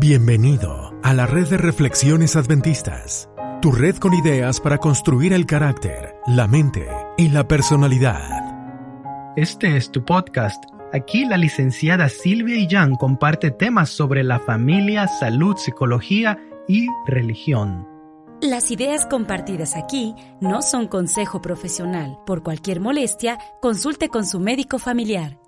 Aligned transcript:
Bienvenido 0.00 0.94
a 1.02 1.12
la 1.12 1.26
red 1.26 1.48
de 1.48 1.56
reflexiones 1.56 2.36
adventistas, 2.36 3.28
tu 3.60 3.72
red 3.72 3.96
con 3.96 4.14
ideas 4.14 4.60
para 4.60 4.78
construir 4.78 5.32
el 5.32 5.44
carácter, 5.44 6.14
la 6.24 6.46
mente 6.46 6.86
y 7.16 7.30
la 7.30 7.48
personalidad. 7.48 9.34
Este 9.34 9.76
es 9.76 9.90
tu 9.90 10.04
podcast. 10.04 10.62
Aquí 10.92 11.24
la 11.24 11.36
licenciada 11.36 12.08
Silvia 12.08 12.54
Illán 12.54 12.94
comparte 12.94 13.50
temas 13.50 13.90
sobre 13.90 14.22
la 14.22 14.38
familia, 14.38 15.08
salud, 15.08 15.56
psicología 15.56 16.38
y 16.68 16.86
religión. 17.04 17.88
Las 18.40 18.70
ideas 18.70 19.04
compartidas 19.04 19.74
aquí 19.74 20.14
no 20.40 20.62
son 20.62 20.86
consejo 20.86 21.42
profesional. 21.42 22.20
Por 22.24 22.44
cualquier 22.44 22.78
molestia, 22.78 23.36
consulte 23.60 24.10
con 24.10 24.24
su 24.24 24.38
médico 24.38 24.78
familiar. 24.78 25.40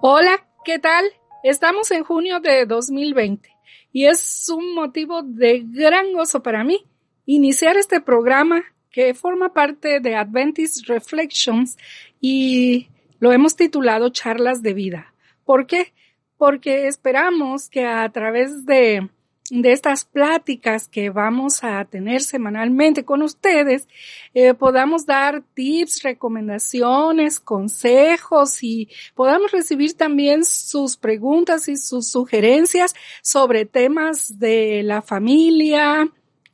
Hola, 0.00 0.46
¿qué 0.64 0.78
tal? 0.78 1.04
Estamos 1.44 1.92
en 1.92 2.02
junio 2.02 2.40
de 2.40 2.66
2020 2.66 3.48
y 3.92 4.06
es 4.06 4.48
un 4.48 4.74
motivo 4.74 5.22
de 5.22 5.62
gran 5.64 6.12
gozo 6.12 6.42
para 6.42 6.64
mí 6.64 6.84
iniciar 7.26 7.76
este 7.76 8.00
programa 8.00 8.64
que 8.90 9.14
forma 9.14 9.52
parte 9.52 10.00
de 10.00 10.16
Adventist 10.16 10.88
Reflections 10.88 11.76
y 12.20 12.88
lo 13.20 13.32
hemos 13.32 13.54
titulado 13.54 14.08
Charlas 14.08 14.62
de 14.62 14.74
Vida. 14.74 15.14
¿Por 15.44 15.66
qué? 15.68 15.92
Porque 16.36 16.88
esperamos 16.88 17.68
que 17.68 17.86
a 17.86 18.08
través 18.10 18.66
de 18.66 19.08
de 19.50 19.72
estas 19.72 20.04
pláticas 20.04 20.88
que 20.88 21.10
vamos 21.10 21.64
a 21.64 21.84
tener 21.84 22.20
semanalmente 22.20 23.04
con 23.04 23.22
ustedes, 23.22 23.88
eh, 24.34 24.54
podamos 24.54 25.06
dar 25.06 25.42
tips, 25.54 26.02
recomendaciones, 26.02 27.40
consejos 27.40 28.62
y 28.62 28.88
podamos 29.14 29.52
recibir 29.52 29.94
también 29.96 30.44
sus 30.44 30.96
preguntas 30.96 31.68
y 31.68 31.76
sus 31.76 32.08
sugerencias 32.08 32.94
sobre 33.22 33.64
temas 33.64 34.38
de 34.38 34.82
la 34.82 35.02
familia, 35.02 36.08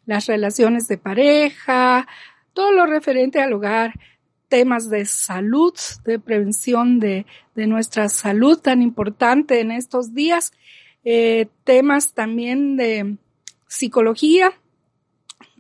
las 0.07 0.27
relaciones 0.27 0.87
de 0.87 0.99
pareja, 0.99 2.07
todo 2.53 2.73
lo 2.73 2.87
referente 2.87 3.41
al 3.41 3.53
hogar, 3.53 3.95
temas 4.49 4.89
de 4.89 5.05
salud, 5.05 5.75
de 6.05 6.19
prevención 6.21 7.01
de, 7.01 7.27
de 7.55 7.67
nuestra 7.67 8.09
salud 8.09 8.59
tan 8.59 8.83
importante 8.83 9.61
en 9.61 9.73
estos 9.73 10.15
días 10.15 10.53
eh, 11.05 11.49
temas 11.65 12.15
también 12.15 12.77
de 12.77 13.17
psicología, 13.67 14.53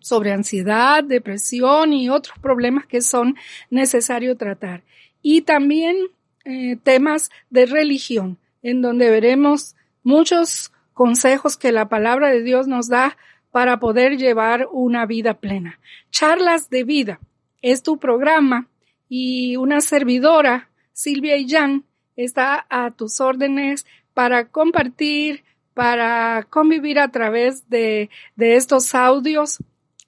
sobre 0.00 0.32
ansiedad, 0.32 1.02
depresión 1.02 1.94
y 1.94 2.10
otros 2.10 2.38
problemas 2.38 2.86
que 2.86 3.00
son 3.00 3.36
necesarios 3.70 4.36
tratar. 4.36 4.82
Y 5.22 5.42
también 5.42 5.96
eh, 6.44 6.76
temas 6.82 7.30
de 7.48 7.64
religión, 7.64 8.38
en 8.62 8.82
donde 8.82 9.08
veremos 9.08 9.74
muchos 10.02 10.72
consejos 10.92 11.56
que 11.56 11.72
la 11.72 11.88
palabra 11.88 12.28
de 12.28 12.42
Dios 12.42 12.68
nos 12.68 12.88
da 12.88 13.16
para 13.50 13.80
poder 13.80 14.18
llevar 14.18 14.68
una 14.70 15.06
vida 15.06 15.34
plena. 15.34 15.80
Charlas 16.10 16.68
de 16.68 16.84
vida 16.84 17.20
es 17.62 17.82
tu 17.82 17.98
programa 17.98 18.68
y 19.08 19.56
una 19.56 19.80
servidora, 19.80 20.68
Silvia 20.92 21.36
Jan, 21.46 21.84
está 22.14 22.66
a 22.68 22.90
tus 22.90 23.20
órdenes 23.20 23.86
para 24.14 24.48
compartir, 24.48 25.44
para 25.74 26.46
convivir 26.48 26.98
a 26.98 27.08
través 27.08 27.68
de, 27.68 28.08
de 28.36 28.56
estos 28.56 28.94
audios 28.94 29.58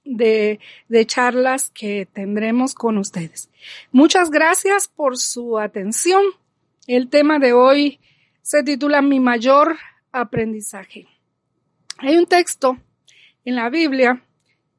de, 0.05 0.61
de, 0.89 1.05
charlas 1.05 1.71
que 1.71 2.07
tendremos 2.13 2.75
con 2.75 2.97
ustedes. 2.97 3.51
Muchas 3.91 4.31
gracias 4.31 4.87
por 4.87 5.19
su 5.19 5.59
atención. 5.59 6.23
El 6.87 7.11
tema 7.11 7.41
de 7.41 7.53
hoy 7.53 7.99
se 8.41 8.63
titula 8.63 9.03
Mi 9.03 9.19
mayor 9.19 9.77
aprendizaje. 10.13 11.09
Hay 11.99 12.17
un 12.17 12.27
texto 12.27 12.79
en 13.45 13.57
la 13.57 13.69
Biblia 13.69 14.23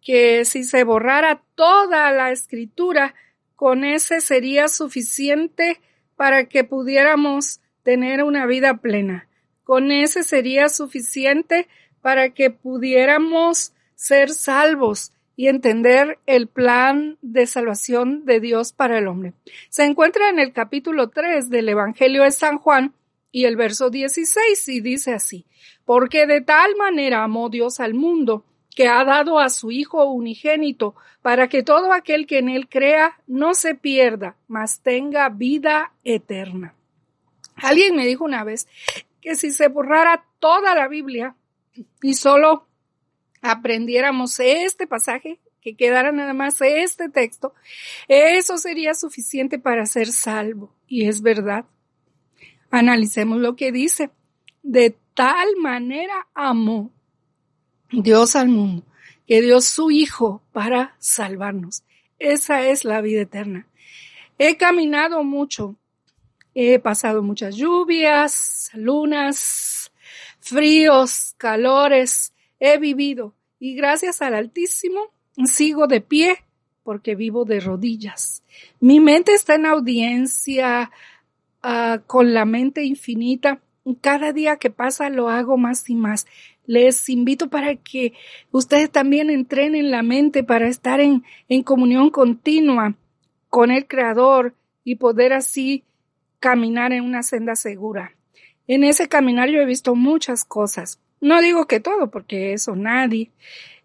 que 0.01 0.45
si 0.45 0.63
se 0.63 0.85
borrara 0.85 1.41
toda 1.55 2.11
la 2.11 2.31
escritura, 2.31 3.13
con 3.57 3.83
ese 3.83 4.21
sería 4.21 4.69
suficiente 4.69 5.81
para 6.15 6.45
que 6.45 6.63
pudiéramos 6.63 7.59
tener 7.87 8.21
una 8.21 8.45
vida 8.45 8.75
plena. 8.81 9.29
Con 9.63 9.93
ese 9.93 10.23
sería 10.23 10.67
suficiente 10.67 11.69
para 12.01 12.31
que 12.31 12.49
pudiéramos 12.49 13.71
ser 13.95 14.31
salvos 14.31 15.13
y 15.37 15.47
entender 15.47 16.19
el 16.25 16.47
plan 16.47 17.17
de 17.21 17.47
salvación 17.47 18.25
de 18.25 18.41
Dios 18.41 18.73
para 18.73 18.97
el 18.97 19.07
hombre. 19.07 19.31
Se 19.69 19.85
encuentra 19.85 20.27
en 20.27 20.39
el 20.39 20.51
capítulo 20.51 21.11
3 21.11 21.49
del 21.49 21.69
Evangelio 21.69 22.23
de 22.23 22.31
San 22.31 22.57
Juan 22.57 22.93
y 23.31 23.45
el 23.45 23.55
verso 23.55 23.89
16 23.89 24.67
y 24.67 24.81
dice 24.81 25.13
así, 25.13 25.45
porque 25.85 26.27
de 26.27 26.41
tal 26.41 26.75
manera 26.75 27.23
amó 27.23 27.47
Dios 27.47 27.79
al 27.79 27.93
mundo 27.93 28.43
que 28.75 28.89
ha 28.89 29.05
dado 29.05 29.39
a 29.39 29.47
su 29.47 29.71
Hijo 29.71 30.03
unigénito 30.11 30.93
para 31.21 31.47
que 31.47 31.63
todo 31.63 31.93
aquel 31.93 32.27
que 32.27 32.39
en 32.39 32.49
él 32.49 32.67
crea 32.67 33.17
no 33.27 33.53
se 33.53 33.75
pierda, 33.75 34.35
mas 34.49 34.81
tenga 34.81 35.29
vida 35.29 35.93
eterna. 36.03 36.73
Alguien 37.57 37.95
me 37.95 38.05
dijo 38.05 38.23
una 38.23 38.43
vez 38.43 38.67
que 39.21 39.35
si 39.35 39.51
se 39.51 39.67
borrara 39.67 40.25
toda 40.39 40.75
la 40.75 40.87
Biblia 40.87 41.35
y 42.01 42.13
solo 42.13 42.67
aprendiéramos 43.41 44.39
este 44.39 44.87
pasaje, 44.87 45.39
que 45.61 45.75
quedara 45.75 46.11
nada 46.11 46.33
más 46.33 46.61
este 46.61 47.09
texto, 47.09 47.53
eso 48.07 48.57
sería 48.57 48.93
suficiente 48.93 49.59
para 49.59 49.85
ser 49.85 50.07
salvo. 50.07 50.73
Y 50.87 51.07
es 51.07 51.21
verdad. 51.21 51.65
Analicemos 52.71 53.39
lo 53.39 53.55
que 53.55 53.71
dice. 53.71 54.09
De 54.63 54.95
tal 55.13 55.55
manera 55.57 56.27
amó 56.33 56.91
Dios 57.91 58.35
al 58.35 58.49
mundo, 58.49 58.85
que 59.27 59.41
dio 59.41 59.61
su 59.61 59.91
Hijo 59.91 60.41
para 60.51 60.95
salvarnos. 60.99 61.83
Esa 62.19 62.67
es 62.67 62.85
la 62.85 63.01
vida 63.01 63.21
eterna. 63.21 63.67
He 64.37 64.57
caminado 64.57 65.23
mucho 65.23 65.75
He 66.59 66.79
pasado 66.79 67.21
muchas 67.21 67.55
lluvias, 67.55 68.71
lunas, 68.73 69.91
fríos, 70.39 71.35
calores, 71.37 72.33
he 72.59 72.79
vivido 72.79 73.35
y 73.59 73.75
gracias 73.75 74.23
al 74.23 74.33
Altísimo 74.33 75.01
sigo 75.45 75.85
de 75.85 76.01
pie 76.01 76.37
porque 76.81 77.13
vivo 77.13 77.45
de 77.45 77.59
rodillas. 77.59 78.41
Mi 78.79 78.99
mente 78.99 79.35
está 79.35 79.53
en 79.53 79.67
audiencia 79.67 80.89
uh, 81.63 81.99
con 82.07 82.33
la 82.33 82.45
mente 82.45 82.83
infinita. 82.83 83.61
Cada 84.01 84.33
día 84.33 84.57
que 84.57 84.71
pasa 84.71 85.11
lo 85.11 85.29
hago 85.29 85.57
más 85.57 85.87
y 85.91 85.93
más. 85.93 86.25
Les 86.65 87.07
invito 87.07 87.51
para 87.51 87.75
que 87.75 88.13
ustedes 88.49 88.89
también 88.89 89.29
entrenen 89.29 89.91
la 89.91 90.01
mente 90.01 90.43
para 90.43 90.67
estar 90.67 91.01
en, 91.01 91.23
en 91.49 91.61
comunión 91.61 92.09
continua 92.09 92.95
con 93.47 93.69
el 93.69 93.85
Creador 93.85 94.55
y 94.83 94.95
poder 94.95 95.33
así 95.33 95.83
caminar 96.39 96.93
en 96.93 97.03
una 97.03 97.23
senda 97.23 97.55
segura. 97.55 98.15
En 98.67 98.83
ese 98.83 99.07
caminar 99.07 99.49
yo 99.49 99.61
he 99.61 99.65
visto 99.65 99.95
muchas 99.95 100.43
cosas. 100.43 100.99
No 101.19 101.41
digo 101.41 101.67
que 101.67 101.79
todo, 101.79 102.11
porque 102.11 102.53
eso 102.53 102.75
nadie. 102.75 103.31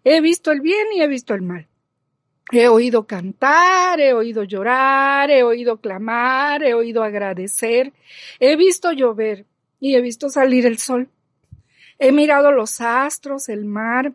He 0.03 0.21
visto 0.21 0.51
el 0.51 0.61
bien 0.61 0.87
y 0.95 1.01
he 1.01 1.07
visto 1.07 1.33
el 1.33 1.41
mal. 1.41 1.67
He 2.51 2.67
oído 2.67 3.07
cantar, 3.07 3.99
he 4.01 4.13
oído 4.13 4.43
llorar, 4.43 5.31
he 5.31 5.43
oído 5.43 5.77
clamar, 5.77 6.63
he 6.63 6.73
oído 6.73 7.03
agradecer, 7.03 7.93
he 8.39 8.55
visto 8.57 8.91
llover 8.91 9.45
y 9.79 9.95
he 9.95 10.01
visto 10.01 10.29
salir 10.29 10.65
el 10.65 10.77
sol. 10.77 11.09
He 11.99 12.11
mirado 12.11 12.51
los 12.51 12.81
astros, 12.81 13.47
el 13.47 13.65
mar, 13.65 14.13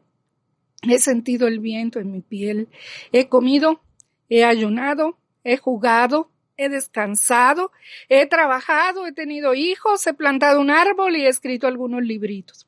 he 0.82 0.98
sentido 0.98 1.48
el 1.48 1.58
viento 1.58 2.00
en 2.00 2.12
mi 2.12 2.20
piel, 2.20 2.68
he 3.12 3.28
comido, 3.28 3.80
he 4.28 4.44
ayunado, 4.44 5.16
he 5.42 5.56
jugado, 5.56 6.30
he 6.58 6.68
descansado, 6.68 7.72
he 8.10 8.26
trabajado, 8.26 9.06
he 9.06 9.12
tenido 9.12 9.54
hijos, 9.54 10.06
he 10.06 10.12
plantado 10.12 10.60
un 10.60 10.70
árbol 10.70 11.16
y 11.16 11.24
he 11.24 11.28
escrito 11.28 11.66
algunos 11.66 12.02
libritos. 12.02 12.66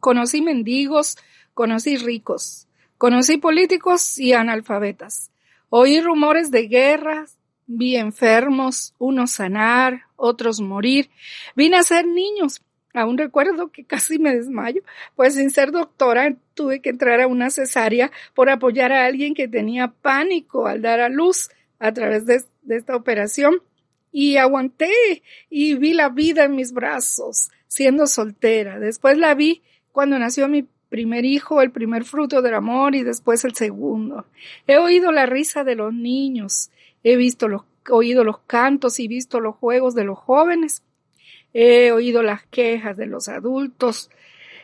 Conocí 0.00 0.40
mendigos, 0.40 1.16
conocí 1.54 1.96
ricos, 1.98 2.66
conocí 2.98 3.36
políticos 3.36 4.18
y 4.18 4.32
analfabetas. 4.32 5.30
Oí 5.68 6.00
rumores 6.00 6.50
de 6.50 6.66
guerras, 6.66 7.38
vi 7.66 7.96
enfermos, 7.96 8.94
unos 8.98 9.32
sanar, 9.32 10.02
otros 10.16 10.60
morir. 10.60 11.10
Vine 11.54 11.76
a 11.76 11.82
ser 11.82 12.06
niños. 12.06 12.62
Aún 12.94 13.18
recuerdo 13.18 13.70
que 13.70 13.84
casi 13.84 14.18
me 14.18 14.34
desmayo, 14.34 14.80
pues 15.16 15.34
sin 15.34 15.50
ser 15.50 15.70
doctora 15.70 16.34
tuve 16.54 16.80
que 16.80 16.88
entrar 16.88 17.20
a 17.20 17.26
una 17.26 17.50
cesárea 17.50 18.10
por 18.34 18.48
apoyar 18.48 18.90
a 18.90 19.04
alguien 19.04 19.34
que 19.34 19.48
tenía 19.48 19.88
pánico 19.88 20.66
al 20.66 20.80
dar 20.80 21.00
a 21.00 21.10
luz 21.10 21.50
a 21.78 21.92
través 21.92 22.26
de 22.26 22.42
esta 22.68 22.96
operación 22.96 23.62
y 24.12 24.36
aguanté 24.36 25.22
y 25.50 25.74
vi 25.74 25.92
la 25.92 26.08
vida 26.08 26.44
en 26.44 26.56
mis 26.56 26.72
brazos 26.72 27.50
siendo 27.68 28.06
soltera. 28.06 28.78
Después 28.78 29.18
la 29.18 29.34
vi 29.34 29.62
cuando 29.92 30.18
nació 30.18 30.48
mi 30.48 30.66
primer 30.88 31.24
hijo, 31.24 31.60
el 31.60 31.70
primer 31.70 32.04
fruto 32.04 32.42
del 32.42 32.54
amor 32.54 32.94
y 32.94 33.02
después 33.02 33.44
el 33.44 33.54
segundo. 33.54 34.26
He 34.66 34.78
oído 34.78 35.12
la 35.12 35.26
risa 35.26 35.64
de 35.64 35.74
los 35.74 35.92
niños, 35.92 36.70
he 37.02 37.16
visto 37.16 37.48
los, 37.48 37.62
oído 37.90 38.24
los 38.24 38.38
cantos 38.46 39.00
y 39.00 39.08
visto 39.08 39.40
los 39.40 39.56
juegos 39.56 39.94
de 39.94 40.04
los 40.04 40.18
jóvenes, 40.18 40.82
he 41.52 41.92
oído 41.92 42.22
las 42.22 42.46
quejas 42.46 42.96
de 42.96 43.06
los 43.06 43.28
adultos, 43.28 44.10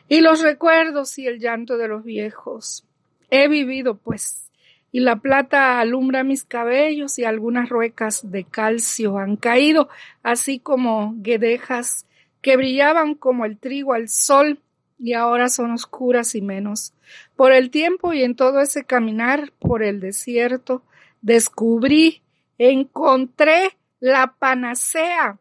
y 0.09 0.21
los 0.21 0.43
recuerdos 0.43 1.19
y 1.19 1.27
el 1.27 1.39
llanto 1.39 1.77
de 1.77 1.89
los 1.89 2.05
viejos. 2.05 2.85
He 3.31 3.49
vivido, 3.49 3.97
pues, 3.97 4.51
y 4.93 5.01
la 5.01 5.17
plata 5.17 5.81
alumbra 5.81 6.23
mis 6.23 6.45
cabellos 6.45 7.19
y 7.19 7.25
algunas 7.25 7.71
ruecas 7.71 8.31
de 8.31 8.45
calcio 8.45 9.19
han 9.19 9.37
caído, 9.37 9.89
así 10.23 10.59
como 10.59 11.15
guedejas 11.17 12.07
que 12.43 12.59
brillaban 12.59 13.15
como 13.15 13.47
el 13.47 13.59
trigo 13.59 13.95
al 13.95 14.11
sol 14.11 14.61
y 14.99 15.15
ahora 15.15 15.49
son 15.49 15.73
oscuras 15.73 16.35
y 16.35 16.43
menos. 16.43 16.93
Por 17.35 17.53
el 17.53 17.71
tiempo 17.71 18.13
y 18.13 18.23
en 18.23 18.37
todo 18.37 18.61
ese 18.61 18.85
caminar 18.85 19.51
por 19.59 19.83
el 19.83 19.99
desierto, 19.99 20.83
descubrí, 21.23 22.23
encontré 22.59 23.77
la 23.99 24.35
panacea, 24.39 25.39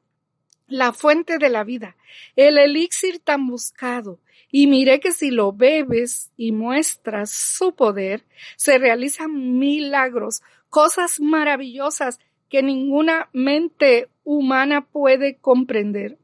la 0.67 0.93
fuente 0.93 1.37
de 1.37 1.49
la 1.49 1.65
vida, 1.65 1.97
el 2.37 2.57
elixir 2.57 3.19
tan 3.19 3.47
buscado, 3.47 4.19
y 4.51 4.67
miré 4.67 4.99
que 4.99 5.11
si 5.11 5.31
lo 5.31 5.53
bebes 5.53 6.31
y 6.37 6.51
muestras 6.51 7.31
su 7.31 7.73
poder, 7.73 8.23
se 8.57 8.77
realizan 8.77 9.57
milagros, 9.57 10.41
cosas 10.69 11.19
maravillosas 11.19 12.19
que 12.49 12.61
ninguna 12.61 13.29
mente 13.31 14.09
humana 14.23 14.81
puede 14.81 15.37
comprender. 15.37 16.17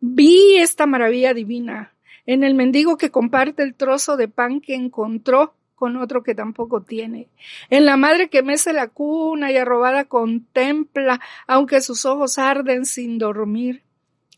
Vi 0.00 0.56
esta 0.56 0.86
maravilla 0.86 1.34
divina 1.34 1.92
en 2.26 2.44
el 2.44 2.54
mendigo 2.54 2.96
que 2.96 3.10
comparte 3.10 3.62
el 3.62 3.74
trozo 3.74 4.16
de 4.16 4.28
pan 4.28 4.60
que 4.60 4.74
encontró 4.74 5.54
con 5.74 5.96
otro 5.96 6.22
que 6.22 6.34
tampoco 6.34 6.82
tiene. 6.82 7.28
En 7.70 7.86
la 7.86 7.96
madre 7.96 8.28
que 8.28 8.42
mece 8.42 8.72
la 8.72 8.88
cuna 8.88 9.50
y 9.50 9.56
arrobada 9.56 10.04
contempla, 10.04 11.20
aunque 11.46 11.80
sus 11.80 12.04
ojos 12.04 12.38
arden 12.38 12.84
sin 12.84 13.18
dormir. 13.18 13.82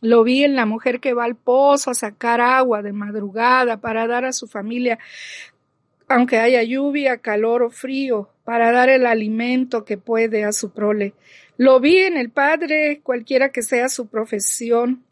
Lo 0.02 0.24
vi 0.24 0.42
en 0.42 0.56
la 0.56 0.66
mujer 0.66 0.98
que 0.98 1.14
va 1.14 1.24
al 1.24 1.36
pozo 1.36 1.92
a 1.92 1.94
sacar 1.94 2.40
agua 2.40 2.82
de 2.82 2.92
madrugada 2.92 3.80
para 3.80 4.08
dar 4.08 4.24
a 4.24 4.32
su 4.32 4.48
familia, 4.48 4.98
aunque 6.08 6.38
haya 6.38 6.62
lluvia, 6.64 7.18
calor 7.18 7.62
o 7.62 7.70
frío, 7.70 8.28
para 8.42 8.72
dar 8.72 8.90
el 8.90 9.06
alimento 9.06 9.84
que 9.84 9.98
puede 9.98 10.44
a 10.44 10.50
su 10.50 10.72
prole. 10.72 11.14
Lo 11.56 11.78
vi 11.78 11.98
en 11.98 12.16
el 12.16 12.30
padre, 12.30 13.00
cualquiera 13.04 13.52
que 13.52 13.62
sea 13.62 13.88
su 13.88 14.08
profesión, 14.08 15.04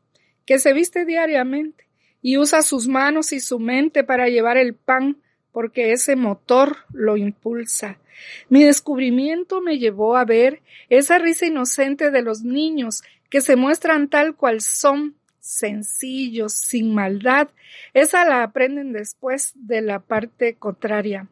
que 0.45 0.59
se 0.59 0.73
viste 0.73 1.05
diariamente 1.05 1.87
y 2.21 2.37
usa 2.37 2.63
sus 2.63 2.89
manos 2.89 3.33
y 3.33 3.39
su 3.39 3.61
mente 3.61 4.03
para 4.03 4.29
llevar 4.29 4.57
el 4.57 4.75
pan 4.75 5.19
porque 5.53 5.93
ese 5.93 6.17
motor 6.17 6.79
lo 6.93 7.17
impulsa. 7.17 8.01
Mi 8.49 8.65
descubrimiento 8.65 9.61
me 9.61 9.79
llevó 9.79 10.17
a 10.17 10.25
ver 10.25 10.63
esa 10.89 11.19
risa 11.19 11.47
inocente 11.47 12.11
de 12.11 12.23
los 12.23 12.43
niños 12.43 13.03
que 13.31 13.41
se 13.41 13.57
muestran 13.57 14.09
tal 14.09 14.35
cual 14.35 14.61
son, 14.61 15.15
sencillos, 15.39 16.53
sin 16.53 16.95
maldad. 16.95 17.49
Esa 17.95 18.25
la 18.25 18.43
aprenden 18.43 18.93
después 18.93 19.53
de 19.55 19.81
la 19.81 20.01
parte 20.01 20.57
contraria. 20.57 21.29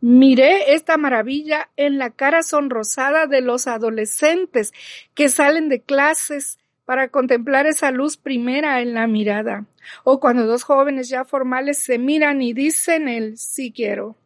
Miré 0.00 0.74
esta 0.74 0.96
maravilla 0.98 1.70
en 1.76 1.98
la 1.98 2.10
cara 2.10 2.42
sonrosada 2.42 3.26
de 3.26 3.40
los 3.40 3.66
adolescentes 3.66 4.72
que 5.14 5.28
salen 5.28 5.68
de 5.68 5.80
clases 5.80 6.58
para 6.84 7.08
contemplar 7.08 7.66
esa 7.66 7.90
luz 7.90 8.18
primera 8.18 8.82
en 8.82 8.92
la 8.92 9.06
mirada, 9.06 9.64
o 10.02 10.20
cuando 10.20 10.46
dos 10.46 10.62
jóvenes 10.62 11.08
ya 11.08 11.24
formales 11.24 11.78
se 11.78 11.98
miran 11.98 12.42
y 12.42 12.52
dicen 12.52 13.08
el 13.08 13.38
sí 13.38 13.72
quiero. 13.72 14.16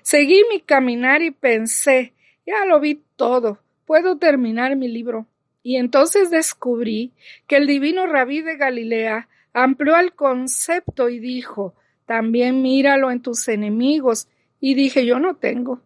Seguí 0.00 0.42
mi 0.50 0.60
caminar 0.60 1.20
y 1.20 1.30
pensé, 1.30 2.14
ya 2.46 2.64
lo 2.64 2.80
vi 2.80 3.02
todo, 3.16 3.58
puedo 3.84 4.16
terminar 4.16 4.76
mi 4.76 4.88
libro. 4.88 5.26
Y 5.62 5.76
entonces 5.76 6.30
descubrí 6.30 7.12
que 7.46 7.56
el 7.56 7.66
divino 7.66 8.06
rabí 8.06 8.42
de 8.42 8.56
Galilea 8.56 9.28
amplió 9.52 9.96
el 9.96 10.12
concepto 10.12 11.08
y 11.08 11.18
dijo, 11.18 11.74
también 12.06 12.62
míralo 12.62 13.10
en 13.10 13.20
tus 13.20 13.48
enemigos. 13.48 14.28
Y 14.60 14.74
dije, 14.74 15.04
yo 15.04 15.18
no 15.18 15.36
tengo. 15.36 15.82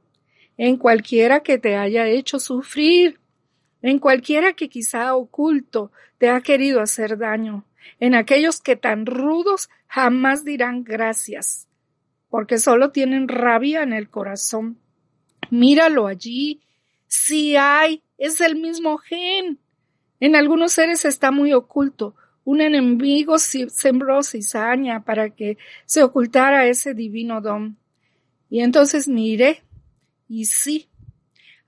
En 0.56 0.76
cualquiera 0.76 1.40
que 1.40 1.58
te 1.58 1.76
haya 1.76 2.06
hecho 2.06 2.38
sufrir, 2.38 3.19
en 3.82 3.98
cualquiera 3.98 4.52
que 4.52 4.69
quizá 4.69 5.14
oculto 5.16 5.90
te 6.18 6.30
ha 6.30 6.40
querido 6.40 6.80
hacer 6.80 7.18
daño, 7.18 7.64
en 7.98 8.14
aquellos 8.14 8.60
que 8.60 8.76
tan 8.76 9.06
rudos 9.06 9.68
jamás 9.88 10.44
dirán 10.44 10.84
gracias, 10.84 11.66
porque 12.30 12.58
solo 12.58 12.92
tienen 12.92 13.26
rabia 13.26 13.82
en 13.82 13.92
el 13.92 14.08
corazón. 14.08 14.78
Míralo 15.50 16.06
allí, 16.06 16.62
si 17.08 17.56
hay, 17.56 18.02
es 18.22 18.40
el 18.40 18.56
mismo 18.56 18.98
gen. 18.98 19.58
En 20.20 20.36
algunos 20.36 20.72
seres 20.72 21.04
está 21.04 21.30
muy 21.30 21.52
oculto. 21.52 22.14
Un 22.44 22.60
enemigo 22.60 23.36
sembró 23.38 24.22
cizaña 24.22 25.04
para 25.04 25.30
que 25.30 25.58
se 25.86 26.02
ocultara 26.02 26.66
ese 26.66 26.94
divino 26.94 27.40
don. 27.40 27.76
Y 28.48 28.60
entonces 28.60 29.08
miré, 29.08 29.62
y 30.28 30.44
sí, 30.44 30.88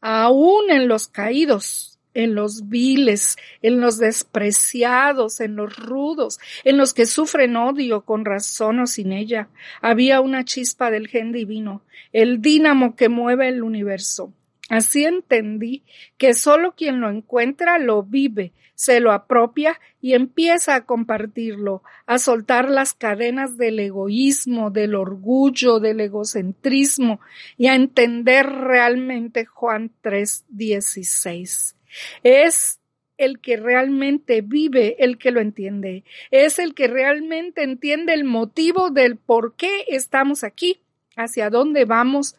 aún 0.00 0.70
en 0.70 0.86
los 0.86 1.08
caídos 1.08 1.94
en 2.14 2.36
los 2.36 2.68
viles, 2.68 3.36
en 3.60 3.80
los 3.80 3.98
despreciados, 3.98 5.40
en 5.40 5.56
los 5.56 5.76
rudos, 5.76 6.38
en 6.62 6.78
los 6.78 6.94
que 6.94 7.06
sufren 7.06 7.56
odio 7.56 8.04
con 8.04 8.24
razón 8.24 8.78
o 8.78 8.86
sin 8.86 9.12
ella. 9.12 9.48
Había 9.82 10.20
una 10.20 10.44
chispa 10.44 10.90
del 10.90 11.08
gen 11.08 11.32
divino, 11.32 11.82
el 12.12 12.40
dínamo 12.40 12.94
que 12.94 13.08
mueve 13.08 13.48
el 13.48 13.62
universo. 13.62 14.32
Así 14.74 15.04
entendí 15.04 15.84
que 16.18 16.34
solo 16.34 16.74
quien 16.74 17.00
lo 17.00 17.08
encuentra 17.08 17.78
lo 17.78 18.02
vive, 18.02 18.50
se 18.74 18.98
lo 18.98 19.12
apropia 19.12 19.78
y 20.00 20.14
empieza 20.14 20.74
a 20.74 20.84
compartirlo, 20.84 21.84
a 22.06 22.18
soltar 22.18 22.68
las 22.68 22.92
cadenas 22.92 23.56
del 23.56 23.78
egoísmo, 23.78 24.72
del 24.72 24.96
orgullo, 24.96 25.78
del 25.78 26.00
egocentrismo 26.00 27.20
y 27.56 27.68
a 27.68 27.76
entender 27.76 28.46
realmente 28.46 29.44
Juan 29.44 29.92
3:16. 30.02 31.76
Es 32.24 32.80
el 33.16 33.38
que 33.38 33.56
realmente 33.56 34.40
vive, 34.40 34.96
el 34.98 35.18
que 35.18 35.30
lo 35.30 35.40
entiende. 35.40 36.02
Es 36.32 36.58
el 36.58 36.74
que 36.74 36.88
realmente 36.88 37.62
entiende 37.62 38.12
el 38.12 38.24
motivo 38.24 38.90
del 38.90 39.18
por 39.18 39.54
qué 39.54 39.84
estamos 39.86 40.42
aquí, 40.42 40.80
hacia 41.14 41.48
dónde 41.48 41.84
vamos 41.84 42.34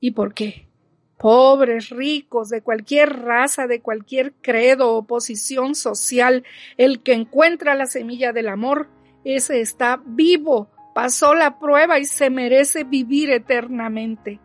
y 0.00 0.10
por 0.10 0.34
qué. 0.34 0.71
Pobres, 1.22 1.90
ricos, 1.90 2.48
de 2.48 2.62
cualquier 2.62 3.20
raza, 3.20 3.68
de 3.68 3.80
cualquier 3.80 4.32
credo 4.42 4.96
o 4.96 5.06
posición 5.06 5.76
social, 5.76 6.42
el 6.76 7.00
que 7.00 7.12
encuentra 7.12 7.76
la 7.76 7.86
semilla 7.86 8.32
del 8.32 8.48
amor, 8.48 8.88
ese 9.24 9.60
está 9.60 10.02
vivo, 10.04 10.68
pasó 10.96 11.34
la 11.36 11.60
prueba 11.60 12.00
y 12.00 12.06
se 12.06 12.28
merece 12.28 12.82
vivir 12.82 13.30
eternamente. 13.30 14.40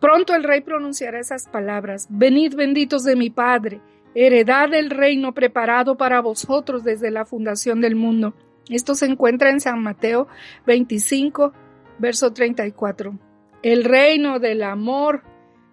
Pronto 0.00 0.34
el 0.34 0.44
rey 0.44 0.62
pronunciará 0.62 1.20
esas 1.20 1.46
palabras, 1.46 2.06
venid 2.08 2.54
benditos 2.54 3.04
de 3.04 3.14
mi 3.14 3.28
Padre, 3.28 3.82
heredad 4.14 4.70
del 4.70 4.88
reino 4.88 5.34
preparado 5.34 5.98
para 5.98 6.22
vosotros 6.22 6.84
desde 6.84 7.10
la 7.10 7.26
fundación 7.26 7.82
del 7.82 7.96
mundo. 7.96 8.32
Esto 8.70 8.94
se 8.94 9.04
encuentra 9.04 9.50
en 9.50 9.60
San 9.60 9.82
Mateo 9.82 10.26
25, 10.66 11.52
verso 11.98 12.32
34. 12.32 13.18
El 13.62 13.84
reino 13.84 14.38
del 14.38 14.62
amor, 14.62 15.22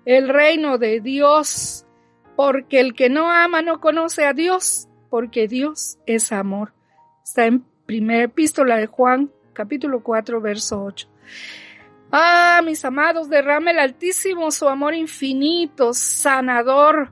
el 0.05 0.29
reino 0.29 0.77
de 0.77 0.99
Dios, 0.99 1.85
porque 2.35 2.79
el 2.79 2.93
que 2.93 3.09
no 3.09 3.31
ama 3.31 3.61
no 3.61 3.79
conoce 3.79 4.25
a 4.25 4.33
Dios, 4.33 4.87
porque 5.09 5.47
Dios 5.47 5.97
es 6.05 6.31
amor. 6.31 6.73
Está 7.23 7.45
en 7.45 7.65
primera 7.85 8.23
epístola 8.23 8.77
de 8.77 8.87
Juan, 8.87 9.31
capítulo 9.53 10.03
4, 10.03 10.41
verso 10.41 10.83
8. 10.83 11.07
Ah, 12.11 12.61
mis 12.63 12.83
amados, 12.85 13.29
derrame 13.29 13.71
el 13.71 13.79
Altísimo 13.79 14.51
su 14.51 14.67
amor 14.67 14.93
infinito, 14.93 15.93
sanador, 15.93 17.11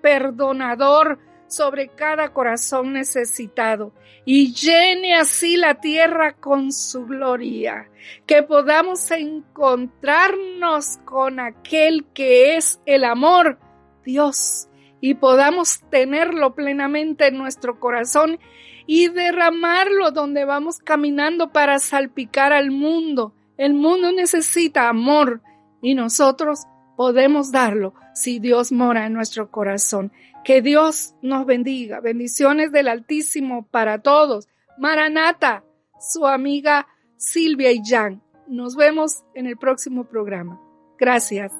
perdonador 0.00 1.18
sobre 1.48 1.88
cada 1.88 2.32
corazón 2.32 2.92
necesitado 2.92 3.92
y 4.24 4.52
llene 4.52 5.14
así 5.14 5.56
la 5.56 5.80
tierra 5.80 6.34
con 6.34 6.72
su 6.72 7.06
gloria, 7.06 7.88
que 8.26 8.42
podamos 8.42 9.10
encontrarnos 9.10 10.98
con 11.04 11.38
aquel 11.40 12.06
que 12.12 12.56
es 12.56 12.80
el 12.86 13.04
amor, 13.04 13.58
Dios, 14.04 14.68
y 15.00 15.14
podamos 15.14 15.80
tenerlo 15.90 16.54
plenamente 16.54 17.28
en 17.28 17.38
nuestro 17.38 17.78
corazón 17.78 18.38
y 18.86 19.08
derramarlo 19.08 20.10
donde 20.10 20.44
vamos 20.44 20.78
caminando 20.78 21.52
para 21.52 21.78
salpicar 21.78 22.52
al 22.52 22.70
mundo 22.70 23.34
el 23.56 23.72
mundo 23.72 24.12
necesita 24.12 24.88
amor 24.88 25.40
y 25.80 25.94
nosotros 25.94 26.64
podemos 26.96 27.52
darlo 27.52 27.94
si 28.14 28.38
Dios 28.38 28.70
mora 28.70 29.06
en 29.06 29.14
nuestro 29.14 29.50
corazón. 29.50 30.12
Que 30.46 30.62
Dios 30.62 31.16
nos 31.22 31.44
bendiga. 31.44 31.98
Bendiciones 31.98 32.70
del 32.70 32.86
Altísimo 32.86 33.66
para 33.68 34.00
todos. 34.00 34.46
Maranata, 34.78 35.64
su 35.98 36.24
amiga 36.24 36.86
Silvia 37.16 37.72
y 37.72 37.80
Jan. 37.84 38.22
Nos 38.46 38.76
vemos 38.76 39.24
en 39.34 39.46
el 39.46 39.56
próximo 39.56 40.04
programa. 40.04 40.60
Gracias. 41.00 41.50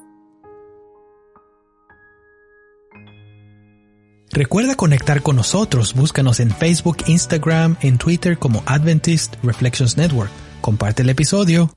Recuerda 4.31 4.75
conectar 4.75 5.21
con 5.21 5.35
nosotros, 5.35 5.93
búscanos 5.93 6.39
en 6.39 6.51
Facebook, 6.51 6.99
Instagram, 7.07 7.75
en 7.81 7.97
Twitter 7.97 8.37
como 8.37 8.63
Adventist 8.67 9.35
Reflections 9.43 9.97
Network. 9.97 10.31
Comparte 10.61 11.01
el 11.01 11.09
episodio. 11.09 11.76